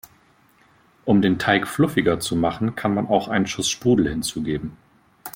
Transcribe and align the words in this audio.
Um 1.05 1.21
den 1.21 1.37
Teig 1.37 1.67
fluffiger 1.67 2.19
zu 2.19 2.35
machen, 2.35 2.73
kann 2.75 2.95
man 2.95 3.05
auch 3.05 3.27
einen 3.27 3.45
Schuss 3.45 3.69
Sprudel 3.69 4.09
hinzugeben. 4.09 4.75